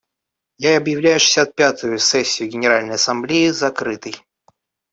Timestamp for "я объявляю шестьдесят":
0.57-1.53